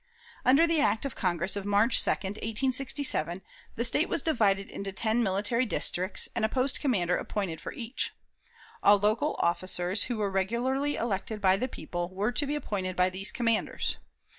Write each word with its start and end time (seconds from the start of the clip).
Under 0.43 0.65
the 0.65 0.81
act 0.81 1.05
of 1.05 1.13
Congress 1.15 1.55
of 1.55 1.63
March 1.63 2.03
2, 2.03 2.09
1867, 2.09 3.43
the 3.75 3.83
State 3.83 4.09
was 4.09 4.23
divided 4.23 4.67
into 4.67 4.91
ten 4.91 5.21
military 5.21 5.63
districts, 5.67 6.27
and 6.35 6.43
a 6.43 6.49
post 6.49 6.81
commander 6.81 7.15
appointed 7.17 7.61
for 7.61 7.71
each. 7.71 8.11
All 8.81 8.97
local 8.97 9.35
officers, 9.37 10.05
who 10.05 10.17
were 10.17 10.31
regularly 10.31 10.95
elected 10.95 11.39
by 11.39 11.55
the 11.55 11.67
people, 11.67 12.09
were 12.09 12.31
to 12.31 12.47
be 12.47 12.55
appointed 12.55 12.95
by 12.95 13.11
these 13.11 13.31
commanders. 13.31 13.97